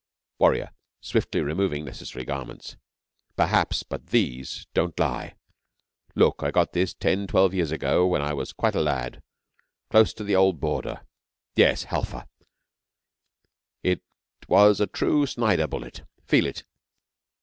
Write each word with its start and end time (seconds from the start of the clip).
_)WARRIOR 0.39 0.71
(swiftly 0.99 1.41
removing 1.41 1.85
necessary 1.85 2.25
garments). 2.25 2.75
Perhaps. 3.35 3.83
But 3.83 4.07
these 4.07 4.65
don't 4.73 4.97
lie. 4.99 5.35
Look! 6.15 6.41
I 6.41 6.49
got 6.49 6.73
this 6.73 6.95
ten, 6.95 7.27
twelve 7.27 7.53
years 7.53 7.71
ago 7.71 8.07
when 8.07 8.23
I 8.23 8.33
was 8.33 8.51
quite 8.51 8.73
a 8.73 8.81
lad, 8.81 9.21
close 9.91 10.11
to 10.15 10.23
the 10.23 10.35
old 10.35 10.59
Border, 10.59 11.05
Yes, 11.55 11.83
Halfa. 11.83 12.27
It 13.83 14.01
was 14.47 14.81
a 14.81 14.87
true 14.87 15.27
Snider 15.27 15.67
bullet. 15.67 16.01
Feel 16.25 16.47
it! 16.47 16.63